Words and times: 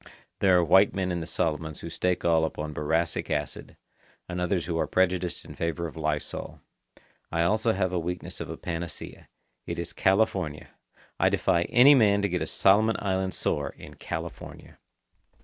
There 0.39 0.57
are 0.57 0.63
white 0.63 0.95
men 0.95 1.11
in 1.11 1.19
the 1.19 1.27
Solomons 1.27 1.81
who 1.81 1.89
stake 1.91 2.25
all 2.25 2.43
upon 2.43 2.73
boracic 2.73 3.29
acid, 3.29 3.77
and 4.27 4.41
others 4.41 4.65
who 4.65 4.75
are 4.79 4.87
prejudiced 4.87 5.45
in 5.45 5.53
favour 5.53 5.85
of 5.85 5.95
lysol. 5.95 6.59
I 7.31 7.43
also 7.43 7.71
have 7.73 7.91
the 7.91 7.99
weakness 7.99 8.39
of 8.41 8.49
a 8.49 8.57
panacea. 8.57 9.27
It 9.67 9.77
is 9.77 9.93
California. 9.93 10.69
I 11.19 11.29
defy 11.29 11.65
any 11.65 11.93
man 11.93 12.23
to 12.23 12.29
get 12.29 12.41
a 12.41 12.47
Solomon 12.47 12.95
Island 12.97 13.35
sore 13.35 13.75
in 13.77 13.93
California. 13.93 14.79